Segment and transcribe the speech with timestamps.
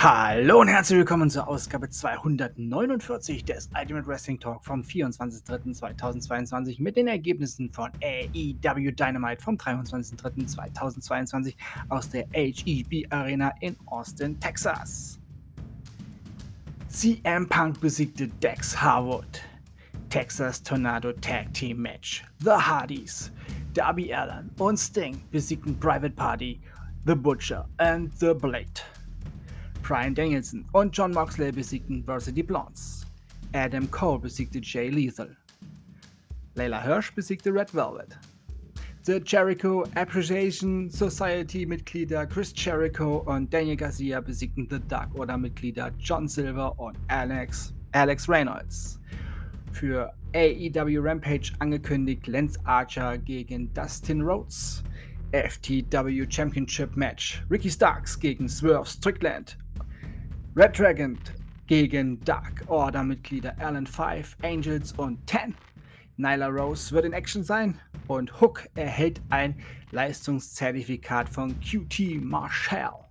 [0.00, 7.08] Hallo und herzlich willkommen zur Ausgabe 249 des Ultimate Wrestling Talk vom 24.03.2022 mit den
[7.08, 11.52] Ergebnissen von AEW Dynamite vom 23.03.2022
[11.88, 15.18] aus der HEB Arena in Austin, Texas.
[16.86, 19.42] CM Punk besiegte Dex Harwood.
[20.10, 22.24] Texas Tornado Tag Team Match.
[22.38, 23.32] The Hardys,
[23.74, 26.60] Darby Allen und Sting besiegten Private Party,
[27.04, 28.80] The Butcher and The Blade.
[29.88, 33.06] Brian Danielson und John Moxley besiegten Varsity Blondes.
[33.54, 35.34] Adam Cole besiegte Jay Lethal.
[36.56, 38.18] Layla Hirsch besiegte Red Velvet.
[39.04, 45.90] The Jericho Appreciation Society Mitglieder Chris Jericho und Daniel Garcia besiegten The Dark Order Mitglieder
[45.98, 49.00] John Silver und Alex, Alex Reynolds.
[49.72, 54.84] Für AEW Rampage angekündigt Lance Archer gegen Dustin Rhodes.
[55.32, 59.56] FTW Championship Match Ricky Starks gegen Swerve Strickland
[60.58, 61.16] Red Dragon
[61.68, 65.54] gegen Dark Order Mitglieder Alan 5, Angels und 10.
[66.16, 67.78] Nyla Rose wird in Action sein
[68.08, 69.54] und Hook erhält ein
[69.92, 73.07] Leistungszertifikat von QT Marshall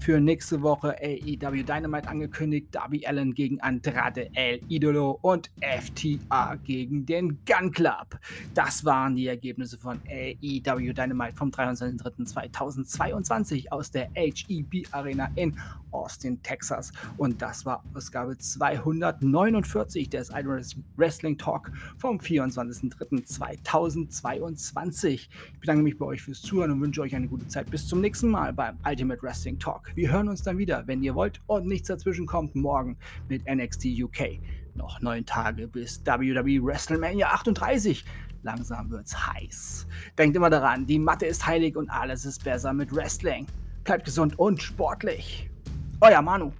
[0.00, 2.66] für nächste Woche AEW Dynamite angekündigt.
[2.70, 8.18] Darby Allen gegen Andrade El Idolo und FTA gegen den Gun Club.
[8.54, 15.58] Das waren die Ergebnisse von AEW Dynamite vom 23.03.2022 aus der HEB Arena in
[15.90, 16.92] Austin, Texas.
[17.16, 20.60] Und das war Ausgabe 249 des Iron
[20.96, 25.08] Wrestling Talk vom 24.03.2022.
[25.08, 27.70] Ich bedanke mich bei euch fürs Zuhören und wünsche euch eine gute Zeit.
[27.70, 29.96] Bis zum nächsten Mal beim Ultimate Wrestling Talk.
[29.96, 32.96] Wir hören uns dann wieder, wenn ihr wollt und nichts dazwischen kommt, morgen
[33.28, 34.40] mit NXT UK.
[34.74, 38.04] Noch neun Tage bis WWE WrestleMania 38.
[38.42, 39.86] Langsam wird's heiß.
[40.18, 43.46] Denkt immer daran, die Matte ist heilig und alles ist besser mit Wrestling.
[43.84, 45.50] Bleibt gesund und sportlich.
[46.00, 46.52] Euer Manu.